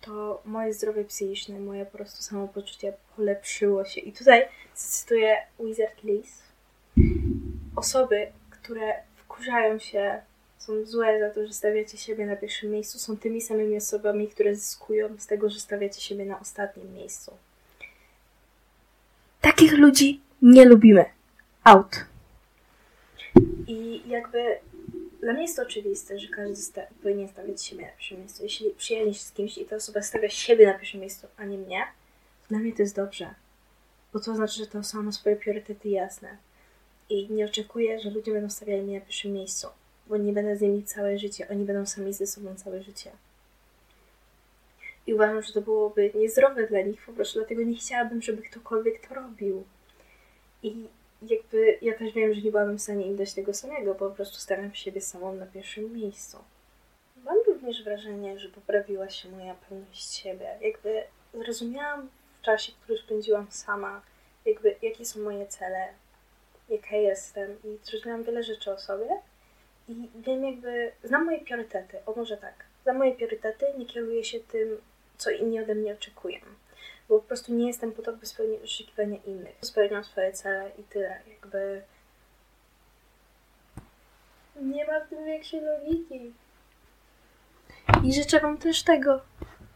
to 0.00 0.42
moje 0.44 0.74
zdrowie 0.74 1.04
psychiczne, 1.04 1.60
moje 1.60 1.86
po 1.86 1.96
prostu 1.96 2.22
samopoczucie 2.22 2.92
polepszyło 3.16 3.84
się. 3.84 4.00
I 4.00 4.12
tutaj 4.12 4.48
zacytuję 4.74 5.36
Wizard 5.60 6.02
Liz. 6.04 6.42
Osoby, 7.76 8.32
które 8.50 8.94
wkurzają 9.16 9.78
się, 9.78 10.22
są 10.66 10.84
złe 10.84 11.20
za 11.20 11.34
to, 11.34 11.46
że 11.46 11.52
stawiacie 11.52 11.98
siebie 11.98 12.26
na 12.26 12.36
pierwszym 12.36 12.70
miejscu, 12.70 12.98
są 12.98 13.16
tymi 13.16 13.40
samymi 13.40 13.76
osobami, 13.76 14.28
które 14.28 14.56
zyskują 14.56 15.08
z 15.18 15.26
tego, 15.26 15.50
że 15.50 15.60
stawiacie 15.60 16.00
siebie 16.00 16.24
na 16.24 16.40
ostatnim 16.40 16.92
miejscu. 16.92 17.32
Takich 19.40 19.72
ludzi 19.72 20.20
nie 20.42 20.64
lubimy. 20.64 21.04
Out. 21.64 22.04
I 23.66 24.02
jakby 24.06 24.58
dla 25.20 25.32
mnie 25.32 25.42
jest 25.42 25.56
to 25.56 25.62
oczywiste, 25.62 26.18
że 26.18 26.28
każdy 26.28 26.56
sta 26.56 26.82
powinien 27.02 27.28
stawiać 27.28 27.64
siebie 27.64 27.82
na 27.82 27.90
pierwszym 27.90 28.18
miejscu. 28.18 28.42
Jeśli 28.42 28.70
przyjaźni 28.70 29.14
się 29.14 29.20
z 29.20 29.32
kimś 29.32 29.58
i 29.58 29.64
ta 29.64 29.76
osoba 29.76 30.02
stawia 30.02 30.28
siebie 30.28 30.66
na 30.66 30.74
pierwszym 30.74 31.00
miejscu, 31.00 31.26
a 31.36 31.44
nie 31.44 31.58
mnie, 31.58 31.82
dla 32.48 32.58
mnie 32.58 32.72
to 32.72 32.82
jest 32.82 32.96
dobrze. 32.96 33.34
Bo 34.12 34.20
to 34.20 34.32
oznacza, 34.32 34.54
że 34.54 34.66
ta 34.66 34.78
osoba 34.78 35.02
ma 35.02 35.12
swoje 35.12 35.36
priorytety 35.36 35.88
jasne. 35.88 36.36
I 37.08 37.28
nie 37.30 37.44
oczekuję, 37.44 38.00
że 38.00 38.10
ludzie 38.10 38.32
będą 38.32 38.50
stawiali 38.50 38.82
mnie 38.82 38.98
na 38.98 39.06
pierwszym 39.06 39.32
miejscu, 39.32 39.68
bo 40.06 40.16
nie 40.16 40.32
będę 40.32 40.56
z 40.56 40.60
nimi 40.60 40.84
całe 40.84 41.18
życie. 41.18 41.48
Oni 41.50 41.64
będą 41.64 41.86
sami 41.86 42.12
ze 42.12 42.26
sobą 42.26 42.54
całe 42.54 42.82
życie. 42.82 43.10
I 45.06 45.14
uważam, 45.14 45.42
że 45.42 45.52
to 45.52 45.60
byłoby 45.60 46.12
niezdrowe 46.14 46.66
dla 46.66 46.80
nich, 46.80 47.06
po 47.06 47.12
prostu 47.12 47.38
dlatego 47.38 47.62
nie 47.62 47.74
chciałabym, 47.74 48.22
żeby 48.22 48.42
ktokolwiek 48.42 49.08
to 49.08 49.14
robił. 49.14 49.64
I 50.62 50.88
jakby 51.22 51.78
ja 51.82 51.98
też 51.98 52.12
wiem, 52.12 52.34
że 52.34 52.40
nie 52.40 52.50
byłabym 52.50 52.78
w 52.78 52.82
stanie 52.82 53.06
im 53.06 53.16
dać 53.16 53.34
tego 53.34 53.54
samego, 53.54 53.94
po 53.94 54.10
prostu 54.10 54.36
staram 54.36 54.74
siebie 54.74 55.00
samą 55.00 55.34
na 55.34 55.46
pierwszym 55.46 55.92
miejscu. 55.92 56.38
Mam 57.24 57.36
również 57.46 57.84
wrażenie, 57.84 58.38
że 58.38 58.48
poprawiła 58.48 59.10
się 59.10 59.28
moja 59.28 59.54
pewność 59.54 60.14
siebie. 60.14 60.58
Jakby 60.60 61.02
zrozumiałam 61.34 62.08
w 62.40 62.44
czasie, 62.44 62.72
który 62.82 62.98
spędziłam 62.98 63.46
sama, 63.50 64.02
jakby 64.46 64.76
jakie 64.82 65.04
są 65.04 65.20
moje 65.20 65.46
cele, 65.46 65.88
jaka 66.68 66.96
jestem 66.96 67.56
i 67.64 67.78
zrozumiałam 67.84 68.24
wiele 68.24 68.42
rzeczy 68.42 68.72
o 68.72 68.78
sobie 68.78 69.08
i 69.88 70.10
wiem 70.14 70.44
jakby, 70.44 70.92
znam 71.04 71.24
moje 71.24 71.40
priorytety, 71.40 71.98
o 72.06 72.14
może 72.16 72.36
tak, 72.36 72.54
znam 72.82 72.96
moje 72.96 73.14
priorytety, 73.14 73.66
nie 73.78 73.86
kieruję 73.86 74.24
się 74.24 74.40
tym, 74.40 74.80
co 75.18 75.30
inni 75.30 75.60
ode 75.60 75.74
mnie 75.74 75.92
oczekują 75.92 76.40
bo 77.08 77.18
po 77.18 77.26
prostu 77.26 77.54
nie 77.54 77.66
jestem 77.66 77.92
po 77.92 78.02
to, 78.02 78.12
by 78.12 78.26
spełnić 78.26 78.62
oczekiwania 78.62 79.18
innych. 79.26 79.56
Spełniam 79.60 80.04
swoje 80.04 80.32
cele 80.32 80.70
i 80.78 80.82
tyle. 80.82 81.20
Jakby 81.28 81.82
nie 84.56 84.86
ma 84.86 85.00
w 85.00 85.08
tym 85.08 85.24
większej 85.24 85.60
logiki. 85.60 86.32
I 88.04 88.14
życzę 88.14 88.40
Wam 88.40 88.58
też 88.58 88.82
tego. 88.82 89.20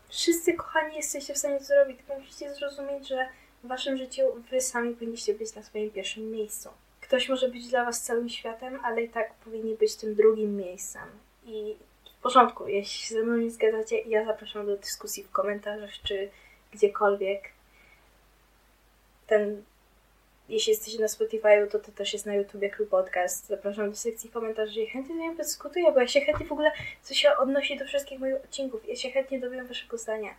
Wszyscy 0.08 0.54
kochani 0.54 0.96
jesteście 0.96 1.34
w 1.34 1.38
stanie 1.38 1.58
to 1.58 1.64
zrobić, 1.64 1.98
tylko 1.98 2.20
musicie 2.20 2.54
zrozumieć, 2.54 3.08
że 3.08 3.28
w 3.64 3.68
Waszym 3.68 3.96
życiu 3.96 4.22
Wy 4.50 4.60
sami 4.60 4.94
powinniście 4.94 5.34
być 5.34 5.54
na 5.54 5.62
swoim 5.62 5.90
pierwszym 5.90 6.30
miejscu. 6.30 6.68
Ktoś 7.08 7.28
może 7.28 7.48
być 7.48 7.68
dla 7.68 7.84
Was 7.84 8.02
całym 8.02 8.28
światem, 8.28 8.80
ale 8.84 9.02
i 9.02 9.08
tak 9.08 9.34
powinni 9.34 9.74
być 9.74 9.94
tym 9.96 10.14
drugim 10.14 10.56
miejscem. 10.56 11.02
I 11.46 11.76
w 12.18 12.22
porządku, 12.22 12.68
jeśli 12.68 13.06
się 13.06 13.14
ze 13.14 13.22
mną 13.22 13.36
nie 13.36 13.50
zgadzacie, 13.50 14.00
ja 14.00 14.24
zapraszam 14.24 14.66
do 14.66 14.76
dyskusji 14.76 15.24
w 15.24 15.30
komentarzach, 15.30 15.90
czy 16.04 16.30
gdziekolwiek. 16.72 17.42
Ten, 19.26 19.62
jeśli 20.48 20.70
jesteście 20.70 21.00
na 21.00 21.06
Spotify'u, 21.06 21.70
to 21.70 21.78
to 21.78 21.92
też 21.92 22.12
jest 22.12 22.26
na 22.26 22.34
YouTubie 22.34 22.70
Club 22.70 22.88
Podcast. 22.88 23.46
Zapraszam 23.46 23.90
do 23.90 23.96
sekcji 23.96 24.30
komentarzy 24.30 24.80
i 24.80 24.86
chętnie 24.86 25.14
z 25.14 25.18
nią 25.18 25.36
dyskutuję, 25.36 25.92
bo 25.92 26.00
ja 26.00 26.08
się 26.08 26.20
chętnie 26.20 26.46
w 26.46 26.52
ogóle, 26.52 26.72
co 27.02 27.14
się 27.14 27.36
odnosi 27.36 27.78
do 27.78 27.84
wszystkich 27.84 28.20
moich 28.20 28.36
odcinków, 28.36 28.88
ja 28.88 28.96
się 28.96 29.10
chętnie 29.10 29.40
dowiem 29.40 29.66
waszego 29.66 29.98
zdania. 29.98 30.34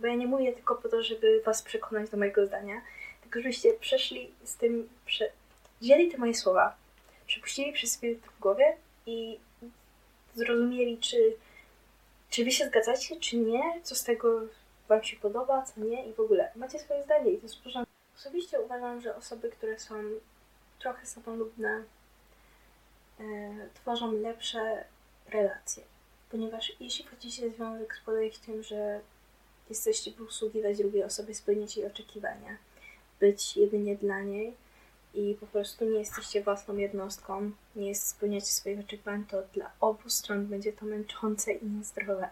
Bo 0.00 0.06
ja 0.06 0.14
nie 0.14 0.26
mówię 0.26 0.52
tylko 0.52 0.74
po 0.74 0.88
to, 0.88 1.02
żeby 1.02 1.42
was 1.46 1.62
przekonać 1.62 2.10
do 2.10 2.16
mojego 2.16 2.46
zdania, 2.46 2.82
tylko 3.22 3.40
żebyście 3.40 3.72
przeszli 3.72 4.30
z 4.44 4.56
tym, 4.56 4.88
prze... 5.06 5.30
wzięli 5.80 6.10
te 6.10 6.18
moje 6.18 6.34
słowa, 6.34 6.76
przepuścili 7.26 7.72
przez 7.72 7.96
chwilę 7.96 8.14
w 8.14 8.40
głowie 8.40 8.76
i 9.06 9.38
zrozumieli, 10.34 10.98
czy, 10.98 11.36
czy 12.30 12.44
wy 12.44 12.50
się 12.50 12.66
zgadzacie, 12.66 13.16
czy 13.16 13.36
nie, 13.36 13.62
co 13.82 13.94
z 13.94 14.04
tego 14.04 14.40
Wam 14.88 15.04
się 15.04 15.16
podoba, 15.16 15.62
co 15.62 15.80
nie 15.80 16.06
i 16.06 16.12
w 16.12 16.20
ogóle. 16.20 16.50
Macie 16.56 16.78
swoje 16.78 17.02
zdanie 17.02 17.30
i 17.30 17.36
to 17.36 17.42
jest. 17.42 17.56
Osobiście 18.16 18.60
uważam, 18.60 19.00
że 19.00 19.16
osoby, 19.16 19.50
które 19.50 19.78
są 19.78 19.94
trochę 20.78 21.06
samolubne, 21.06 21.84
e, 23.20 23.24
tworzą 23.74 24.12
lepsze 24.12 24.84
relacje. 25.28 25.82
Ponieważ 26.30 26.72
jeśli 26.80 27.04
wchodzicie 27.04 27.50
w 27.50 27.54
związek 27.54 27.96
z 27.96 28.00
podejściem, 28.00 28.62
że 28.62 29.00
jesteście 29.68 30.12
po 30.12 30.24
usługiwać 30.24 30.78
drugiej 30.78 31.04
osobie, 31.04 31.34
spełniać 31.34 31.76
jej 31.76 31.86
oczekiwania, 31.86 32.56
być 33.20 33.56
jedynie 33.56 33.96
dla 33.96 34.20
niej 34.20 34.54
i 35.14 35.36
po 35.40 35.46
prostu 35.46 35.84
nie 35.84 35.98
jesteście 35.98 36.42
własną 36.42 36.76
jednostką, 36.76 37.50
nie 37.76 37.94
spełniacie 37.94 38.46
swoich 38.46 38.80
oczekiwań, 38.80 39.24
to 39.30 39.42
dla 39.54 39.70
obu 39.80 40.10
stron 40.10 40.46
będzie 40.46 40.72
to 40.72 40.86
męczące 40.86 41.52
i 41.52 41.66
niezdrowe. 41.66 42.28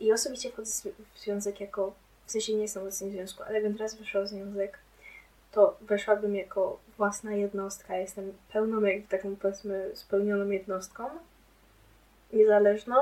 I 0.00 0.12
osobiście 0.12 0.50
wchodzę 0.50 0.90
w 1.14 1.18
związek 1.18 1.60
jako, 1.60 1.94
w 2.26 2.30
sensie 2.30 2.54
nie 2.54 2.62
jestem 2.62 2.82
obecnie 2.82 3.08
w 3.08 3.12
związku, 3.12 3.42
ale 3.42 3.54
jakbym 3.54 3.74
teraz 3.74 3.94
wyszła 3.94 4.22
w 4.22 4.28
związek, 4.28 4.78
to 5.52 5.76
weszłabym 5.80 6.36
jako 6.36 6.78
własna 6.96 7.32
jednostka. 7.32 7.96
Jestem 7.96 8.32
pełną, 8.52 8.80
jakby 8.80 9.08
taką 9.08 9.36
powiedzmy 9.36 9.90
spełnioną 9.94 10.50
jednostką. 10.50 11.04
niezależną, 12.32 12.94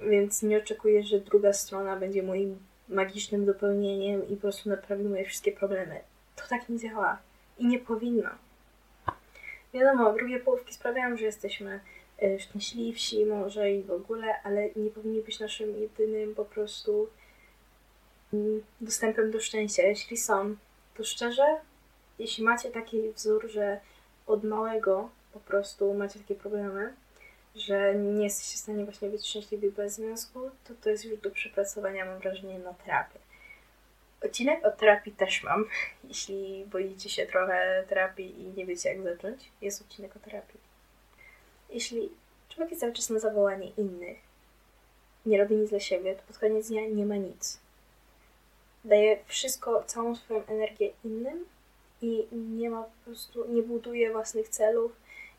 więc 0.00 0.42
nie 0.42 0.58
oczekuję, 0.58 1.02
że 1.02 1.20
druga 1.20 1.52
strona 1.52 1.96
będzie 1.96 2.22
moim 2.22 2.58
magicznym 2.88 3.46
dopełnieniem 3.46 4.28
i 4.28 4.36
po 4.36 4.42
prostu 4.42 4.68
naprawi 4.68 5.04
moje 5.04 5.24
wszystkie 5.24 5.52
problemy. 5.52 6.00
To 6.36 6.42
tak 6.48 6.68
nie 6.68 6.78
działa 6.78 7.18
i 7.58 7.66
nie 7.66 7.78
powinno. 7.78 8.30
Wiadomo, 9.74 10.12
drugie 10.12 10.40
połówki 10.40 10.74
sprawiają, 10.74 11.16
że 11.16 11.24
jesteśmy 11.24 11.80
e, 12.22 12.38
szczęśliwsi 12.38 13.26
może 13.26 13.70
i 13.70 13.82
w 13.82 13.90
ogóle, 13.90 14.42
ale 14.42 14.68
nie 14.76 14.90
powinni 14.90 15.22
być 15.22 15.40
naszym 15.40 15.80
jedynym 15.80 16.34
po 16.34 16.44
prostu 16.44 17.08
mm, 18.32 18.62
dostępem 18.80 19.30
do 19.30 19.40
szczęścia. 19.40 19.82
Jeśli 19.82 20.16
są, 20.16 20.56
to 20.96 21.04
szczerze, 21.04 21.46
jeśli 22.18 22.44
macie 22.44 22.70
taki 22.70 23.12
wzór, 23.12 23.48
że 23.50 23.80
od 24.26 24.44
małego 24.44 25.10
po 25.32 25.40
prostu 25.40 25.94
macie 25.94 26.18
takie 26.18 26.34
problemy, 26.34 26.94
że 27.56 27.94
nie 27.94 28.24
jesteście 28.24 28.56
w 28.56 28.60
stanie 28.60 28.84
właśnie 28.84 29.08
być 29.08 29.26
szczęśliwi 29.26 29.70
bez 29.70 29.94
związku, 29.94 30.50
to 30.64 30.74
to 30.82 30.90
jest 30.90 31.04
już 31.04 31.20
do 31.20 31.30
przepracowania, 31.30 32.04
mam 32.04 32.18
wrażenie, 32.18 32.58
na 32.58 32.74
terapię. 32.74 33.18
Odcinek 34.26 34.64
o 34.64 34.70
terapii 34.70 35.12
też 35.12 35.42
mam. 35.42 35.64
Jeśli 36.04 36.64
boicie 36.64 37.08
się 37.08 37.26
trochę 37.26 37.84
terapii 37.88 38.40
i 38.40 38.44
nie 38.44 38.66
wiecie 38.66 38.88
jak 38.88 39.02
zacząć, 39.02 39.50
jest 39.60 39.80
odcinek 39.80 40.16
o 40.16 40.18
terapii. 40.18 40.60
Jeśli 41.70 42.10
człowiek 42.48 42.70
jest 42.70 42.80
cały 42.80 42.92
czas 42.92 43.10
na 43.10 43.18
zawołanie 43.18 43.70
innych, 43.76 44.18
nie 45.26 45.38
robi 45.38 45.56
nic 45.56 45.70
dla 45.70 45.80
siebie, 45.80 46.14
to 46.14 46.22
pod 46.22 46.38
koniec 46.38 46.68
dnia 46.68 46.88
nie 46.88 47.06
ma 47.06 47.16
nic. 47.16 47.60
Daje 48.84 49.18
wszystko, 49.26 49.84
całą 49.86 50.16
swoją 50.16 50.46
energię 50.46 50.90
innym 51.04 51.44
i 52.02 52.26
nie 52.32 52.70
ma 52.70 52.82
po 52.82 52.90
prostu, 53.04 53.48
nie 53.48 53.62
buduje 53.62 54.12
własnych 54.12 54.48
celów, 54.48 54.92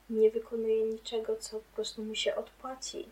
nie 0.10 0.32
wykonuje 0.32 0.86
niczego, 0.86 1.36
co 1.36 1.60
po 1.60 1.76
prostu 1.76 2.04
mu 2.04 2.16
się 2.16 2.36
odpłaci. 2.36 3.10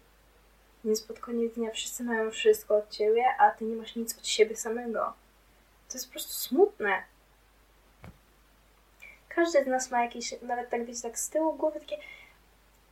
Więc 0.86 1.02
pod 1.02 1.20
koniec 1.20 1.54
dnia 1.54 1.72
wszyscy 1.72 2.04
mają 2.04 2.32
wszystko 2.32 2.78
od 2.78 2.90
ciebie, 2.90 3.24
a 3.40 3.52
ty 3.52 3.66
nie 3.66 3.76
masz 3.76 3.96
nic 3.96 4.18
od 4.18 4.28
siebie 4.28 4.56
samego. 4.56 5.14
To 5.90 5.94
jest 5.94 6.06
po 6.06 6.12
prostu 6.12 6.34
smutne. 6.34 7.04
Każdy 9.30 9.64
z 9.64 9.68
nas 9.68 9.92
ma 9.92 10.04
jakieś, 10.04 10.42
nawet 10.42 10.70
tak 10.70 10.86
wiecie, 10.86 11.02
tak 11.02 11.20
z 11.20 11.30
tyłu 11.30 11.54
głowy, 11.54 11.80
takie 11.80 11.98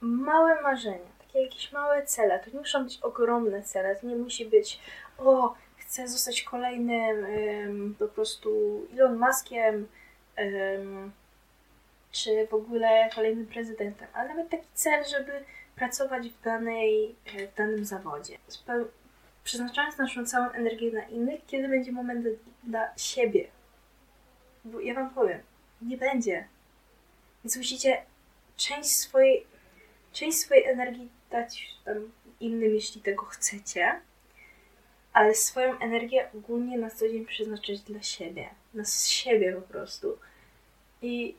małe 0.01 0.61
marzenia, 0.61 1.09
takie 1.19 1.41
jakieś 1.41 1.71
małe 1.71 2.05
cele. 2.05 2.39
To 2.39 2.51
nie 2.51 2.59
muszą 2.59 2.83
być 2.83 2.99
ogromne 3.01 3.63
cele, 3.63 3.95
to 3.95 4.07
nie 4.07 4.15
musi 4.15 4.45
być, 4.45 4.79
o, 5.17 5.55
chcę 5.77 6.07
zostać 6.07 6.43
kolejnym 6.43 7.25
um, 7.25 7.95
po 7.99 8.07
prostu 8.07 8.81
Elon 8.93 9.17
Muskiem, 9.19 9.87
um, 10.37 11.11
czy 12.11 12.47
w 12.47 12.53
ogóle 12.53 13.09
kolejnym 13.15 13.47
prezydentem, 13.47 14.07
ale 14.13 14.29
nawet 14.29 14.49
taki 14.49 14.67
cel, 14.73 15.05
żeby 15.05 15.43
pracować 15.75 16.29
w, 16.29 16.41
danej, 16.41 17.15
w 17.25 17.57
danym 17.57 17.85
zawodzie. 17.85 18.37
Przeznaczając 19.43 19.97
naszą 19.97 20.25
całą 20.25 20.51
energię 20.51 20.91
na 20.91 21.03
innych, 21.03 21.45
kiedy 21.47 21.67
będzie 21.67 21.91
moment 21.91 22.27
dla 22.63 22.97
siebie. 22.97 23.47
Bo 24.65 24.79
ja 24.79 24.93
Wam 24.93 25.09
powiem, 25.09 25.39
nie 25.81 25.97
będzie. 25.97 26.47
Więc 27.43 27.57
musicie 27.57 28.03
część 28.57 28.89
swojej, 28.89 29.45
część 30.11 30.37
swojej 30.37 30.65
energii 30.65 31.09
dać 31.31 31.77
tam 31.85 32.11
innym, 32.39 32.73
jeśli 32.73 33.01
tego 33.01 33.25
chcecie, 33.25 34.01
ale 35.13 35.35
swoją 35.35 35.79
energię 35.79 36.29
ogólnie 36.35 36.77
na 36.77 36.89
co 36.89 37.09
dzień 37.09 37.25
przeznaczyć 37.25 37.81
dla 37.81 38.01
siebie. 38.01 38.49
Na 38.73 38.85
siebie 38.85 39.53
po 39.53 39.61
prostu. 39.61 40.17
I 41.01 41.35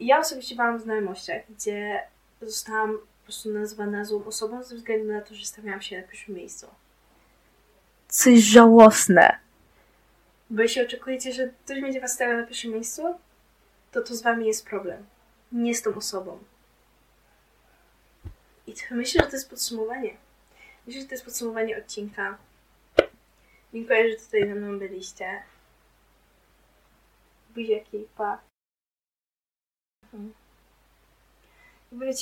ja 0.00 0.18
osobiście 0.18 0.54
byłam 0.54 0.78
w 0.78 0.82
znajomościach, 0.82 1.42
gdzie 1.50 2.02
zostałam 2.42 2.98
po 2.98 3.24
prostu 3.24 3.50
nazwana 3.50 4.04
złą 4.04 4.24
osobą 4.24 4.62
ze 4.62 4.76
względu 4.76 5.12
na 5.12 5.20
to, 5.20 5.34
że 5.34 5.46
stawiałam 5.46 5.82
się 5.82 6.00
na 6.00 6.08
pierwszym 6.08 6.34
miejscu. 6.34 6.66
Coś 8.10 8.40
żałosne. 8.40 9.38
Bo 10.50 10.62
jeśli 10.62 10.82
oczekujecie, 10.82 11.32
że 11.32 11.48
ktoś 11.64 11.80
będzie 11.80 12.00
was 12.00 12.12
stawiał 12.12 12.36
na 12.36 12.46
pierwszym 12.46 12.72
miejscu, 12.72 13.02
to 13.92 14.02
to 14.02 14.14
z 14.14 14.22
wami 14.22 14.46
jest 14.46 14.66
problem. 14.66 15.06
Nie 15.52 15.74
z 15.74 15.82
tą 15.82 15.94
osobą. 15.94 16.38
I 18.66 18.74
myślę, 18.90 19.20
że 19.24 19.30
to 19.30 19.36
jest 19.36 19.50
podsumowanie. 19.50 20.16
Myślę, 20.86 21.00
że 21.02 21.08
to 21.08 21.14
jest 21.14 21.24
podsumowanie 21.24 21.78
odcinka. 21.78 22.38
Dziękuję, 23.72 24.10
że 24.10 24.24
tutaj 24.24 24.48
ze 24.48 24.54
mną 24.54 24.78
byliście. 24.78 25.42
Buziaki, 27.54 28.06
pa. 28.16 28.40
Mhm. 30.04 30.32
Wiecie, 31.92 32.14